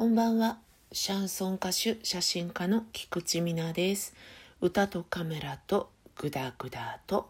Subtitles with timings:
[0.00, 0.56] こんばんは。
[0.92, 4.14] シャンソン歌手、写真家の菊池美奈です。
[4.62, 7.28] 歌とカメラとグダグダと。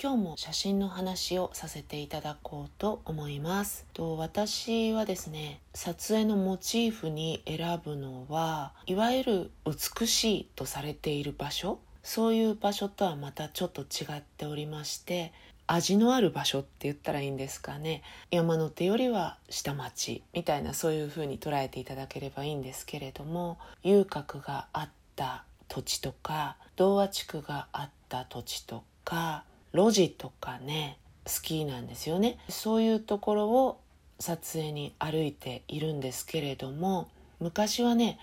[0.00, 15.32] 今日も写真の話をさせていただこうと思いますと私はですね撮影のモチーフに選ぶのはいわゆる美しいとされている場所そういう場所とはまたちょっと違っておりまして
[15.66, 18.02] 味のある場所って言ったらいいんですかね。
[18.32, 32.38] 山手よりは下町みたいなそういうふうに捉えていただければいいんですけれども遊郭があった土地とか童話地区があった土地とか路地とかね好きなんですよね。
[32.48, 33.80] そういうところを
[34.18, 38.18] 撮影に歩いているんですけれども昔はね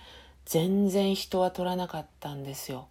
[0.46, 2.88] 全然人は撮らなかったんですよ。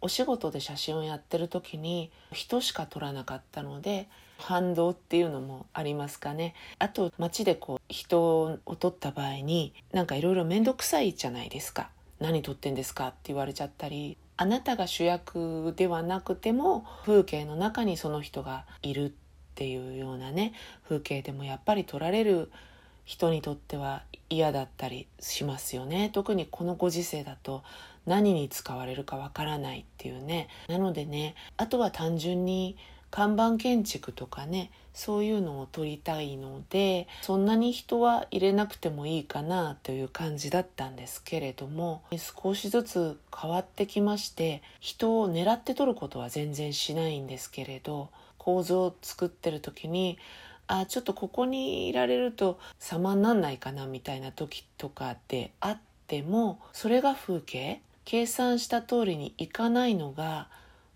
[0.00, 6.54] お仕事で写真をやってる時に人しか撮らなかったので反動っていうのもありますかね。
[6.78, 11.90] あと街でこう人を撮った場合になんかいろいろ面倒くさいじゃないですか。
[12.20, 19.12] 何撮ってんですかって言われちゃったりあなたが主役ではなくても風景の中にその人がいるっ
[19.54, 20.52] ていうようなね
[20.88, 22.50] 風景でもやっぱり撮られる
[23.04, 26.10] 人にとっては嫌だったりしますよね。
[26.12, 27.62] 特にこのご時世だと
[28.06, 30.48] 何に使われるかわからないっていうね。
[30.68, 32.76] なのでねあとは単純に
[33.10, 42.02] 看板建築とかねそういうのを撮りたいのでそんなに人は入れなくてもいいかなという感じだったんですけれども
[42.42, 50.18] 少しずつ変わってきまして人を狙って撮ることは全然しないんですけれど構造を作ってる時に
[50.66, 60.48] あちょっとここにいられると様になんないかなみたいな時とかであってもそれが風景計算した通りにいかないのが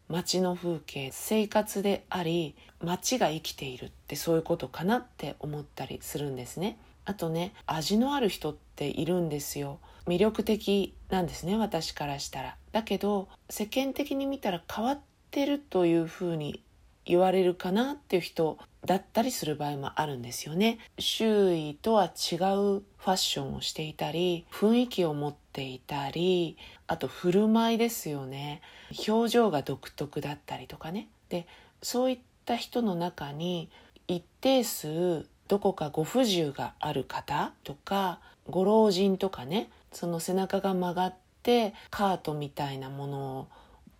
[0.09, 6.77] 街の風景生活であり街が生きているってそういうことかなって思ったりするんですね。
[7.05, 9.79] あとね味のある人っているんですよ。
[10.09, 12.57] 魅力的なんですね私からしたら。
[12.73, 15.01] だけど世間的に見たら変わっ
[15.31, 16.65] てるというふうに
[17.05, 20.81] 言われるかなっていう人だったりする場合もあるんですよね。
[20.99, 26.57] 周囲とは違うファッションをしていたり雰囲気を持っていたり
[26.87, 28.63] あと振る舞いですよね。
[29.07, 31.09] 表情が独特だったりとかね。
[31.29, 31.47] で
[31.83, 33.69] そういった人の中に
[34.09, 43.49] 一定数どこかご不自由がある方とかご老人とかねその背中が曲がってカートみたいなものを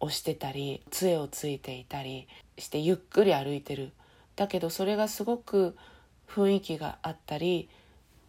[0.01, 2.27] 押してたり杖をついていたり
[2.57, 3.93] してゆっくり歩いてる。
[4.35, 5.77] だけどそれがすごく
[6.27, 7.69] 雰囲気があったり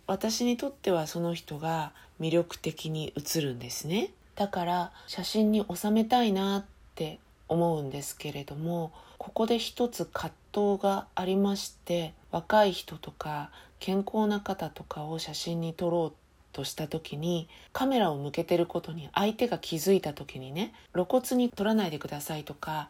[0.07, 13.49] 私にとってはその人が魅力的に映るんですねだから写真に収めたいなって思うんですけれどもここで一つ葛藤がありまして若い人とか
[13.79, 16.13] 健康な方とかを写真に撮ろう
[16.53, 22.89] とした時にカメラを向けてることに相手が気づいた時にね露骨に撮らないでくださいとか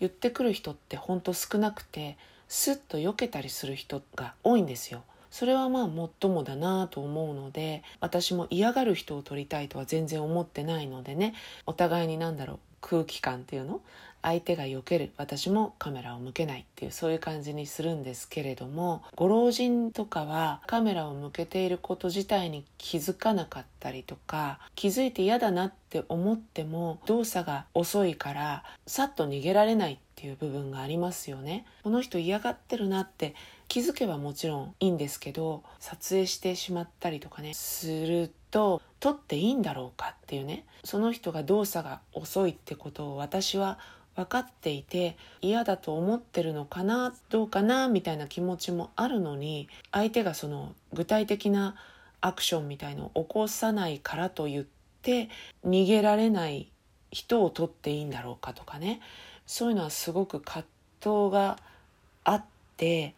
[0.00, 5.02] 言ってくる人ってほんと少なくてスッと避けたりする人が多いんですよ。
[5.36, 11.34] それはまあもっともだなと思うので私も嫌がる人を取りたいとは全然思ってないのでね
[11.66, 13.82] お互いに何だろう空気感っていうの
[14.26, 15.12] 相手が避ける。
[15.16, 31.64] 私もカメラを向けないっていうそういう感じにするんですけれどもご老人とかはカメラを向けていること自体に気づかなかったりとか気づいて嫌だなって思っても動作が遅いからさっと逃げられないっていう部分がありますよね。
[31.84, 33.36] この人嫌がってるなって
[33.68, 43.78] 気づけばもちろんいいんですけど撮影してしまったりとかねすると撮っていいんだろうかっていうねその人が動作が遅いってことを私は
[44.16, 51.76] 分かっていて嫌だと思ってるのかなどうかなみたいな気持ちもあるのに相手がその具体的な
[52.22, 54.64] アクションみたいのを起こさないからと言っ
[55.02, 55.28] て
[55.64, 56.68] 逃げられない
[57.12, 59.00] 人を撮っていいんだろうかとかね。
[59.46, 60.64] そういうのはすごく葛
[61.00, 61.58] 藤が
[62.24, 62.44] あっ
[62.76, 63.14] て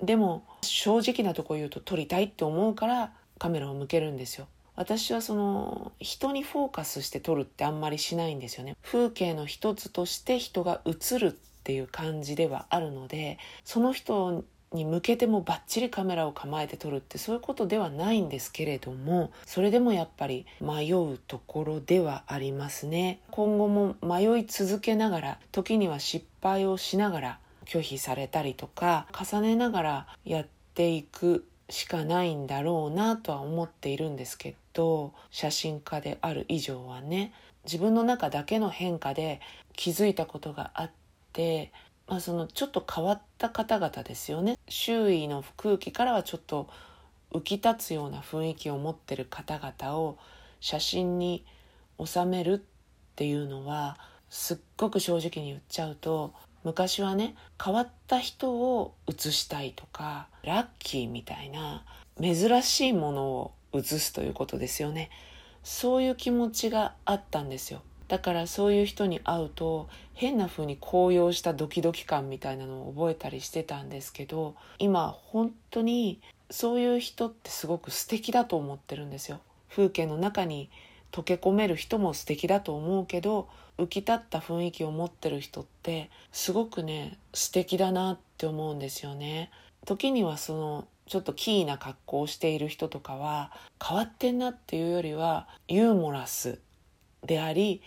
[0.00, 4.46] でも正直なとこ言うと撮りたいって思うからカメラを向けるんですよ。
[4.78, 8.76] 私はその人にフォーカスして撮るってあんまりしないんですよね。
[8.80, 11.32] 風景の一つとして人が映るっ
[11.64, 23.18] ていう感じではあるのでその人に向けてもバッチリカメラを構えて撮るってそういうことではないんですけれどもそれでもやっぱり迷うところではありますね。
[23.32, 37.32] 今後も迷い続けながら時には失敗をしながら拒否されたりとか重ねながらやっていくしかないんだろうなとは思っているんですけど写真家である以上はね
[37.64, 39.40] 自分の中だけの変化で
[39.74, 40.90] 気づいたことがあっ
[41.32, 41.72] て
[42.08, 44.56] まあ、そのちょっと変わった方々ですよね。
[44.66, 46.68] 周囲の空気からはちょっと
[47.32, 50.18] 浮き立つような雰囲気を持ってる方々を
[50.60, 51.44] 写真に
[52.02, 52.60] 収めるっ
[53.16, 53.98] ていうのは
[54.30, 56.32] すっごく正直に言っちゃうと
[56.64, 61.84] 昔はね変わった人を写したいとかラッキーみたいな
[62.20, 65.10] 珍しいものを写すということですよね。
[65.62, 67.82] そういう気持ちがあったんですよ。
[68.08, 76.20] だからそういう人に会うと変な風に高揚したドキドキ感みたいなのを覚えたりしてたんですけど今本当に
[76.50, 79.40] そういう人ってすごく素敵だと思ってるんですよ。
[79.68, 80.70] 風景の中に
[81.12, 89.50] 溶け込める人も素敵だと思うけど浮き立った雰囲気を持ってる人ってすごくね素敵だなって思うんですよね。
[89.86, 93.50] 時にはそのちょっとキーな格好をしている人とかは
[93.82, 96.58] 変わってんなっていうよりはユーモラス
[97.24, 97.80] であり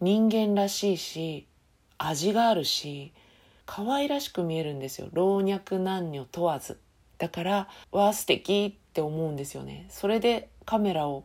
[0.00, 1.46] 人間らしいし
[1.98, 3.12] 味があるし
[3.66, 5.08] 可愛らしく見えるんですよ。
[5.12, 6.78] 老若男女問わず。
[7.18, 9.86] だからわあ素敵って思うんですよね。
[9.90, 11.24] それでカメラを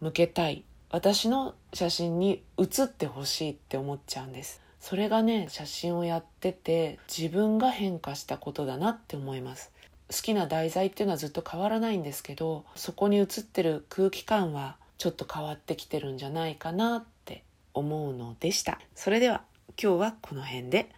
[0.00, 0.64] 向けたい。
[0.94, 4.60] 私の写真に写ってほしいって思っちゃうんです。
[4.78, 9.72] それがね写真をやってて自分が変化したことだなって思います。
[10.08, 17.42] 好きな題材っていうのはずっと変わらないんですけどそこに映ってる空気感はちょっと変わってきてるんじゃないかなって
[17.72, 18.78] 思うのでした。
[18.94, 20.88] それでは今日はこの辺で。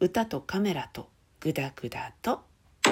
[0.00, 1.08] 歌とカメラと
[1.40, 2.42] グダグダと「